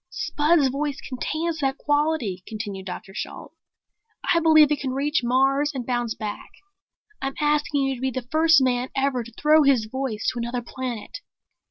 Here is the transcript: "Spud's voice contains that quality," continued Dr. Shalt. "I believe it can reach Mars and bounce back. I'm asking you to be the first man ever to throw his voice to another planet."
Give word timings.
"Spud's 0.09 0.69
voice 0.69 0.99
contains 0.99 1.59
that 1.59 1.77
quality," 1.77 2.41
continued 2.47 2.87
Dr. 2.87 3.13
Shalt. 3.13 3.53
"I 4.33 4.39
believe 4.39 4.71
it 4.71 4.79
can 4.79 4.93
reach 4.95 5.21
Mars 5.23 5.71
and 5.75 5.85
bounce 5.85 6.15
back. 6.15 6.49
I'm 7.21 7.35
asking 7.39 7.83
you 7.83 7.93
to 7.93 8.01
be 8.01 8.09
the 8.09 8.27
first 8.31 8.63
man 8.63 8.89
ever 8.95 9.23
to 9.23 9.31
throw 9.33 9.61
his 9.61 9.85
voice 9.85 10.27
to 10.33 10.39
another 10.39 10.63
planet." 10.63 11.19